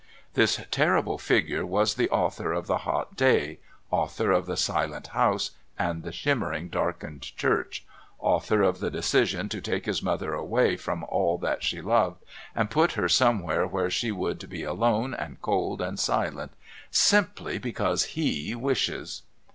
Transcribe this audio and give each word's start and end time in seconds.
This 0.33 0.59
terrible 0.71 1.19
figure 1.19 1.63
was 1.63 1.93
the 1.93 2.09
author 2.09 2.53
of 2.53 2.65
the 2.65 2.79
hot 2.89 3.15
day, 3.15 3.59
author 3.91 4.31
of 4.31 4.47
the 4.47 4.57
silent 4.57 5.05
house 5.09 5.51
and 5.77 6.01
the 6.01 6.11
shimmering 6.11 6.69
darkened 6.69 7.21
church, 7.21 7.85
author 8.17 8.63
of 8.63 8.79
the 8.79 8.89
decision 8.89 9.47
to 9.49 9.61
take 9.61 9.85
his 9.85 10.01
mother 10.01 10.33
away 10.33 10.75
from 10.75 11.03
all 11.03 11.37
that 11.43 11.61
she 11.63 11.81
loved 11.81 12.23
and 12.55 12.71
put 12.71 12.93
her 12.93 13.07
somewhere 13.07 13.67
where 13.67 13.91
she 13.91 14.11
would 14.11 14.49
be 14.49 14.63
alone 14.63 15.13
and 15.13 15.39
cold 15.39 15.81
and 15.81 15.99
silent 15.99 16.53
"simply 16.89 17.59
because 17.59 18.17
He 18.17 18.55
wishes..." 18.55 19.21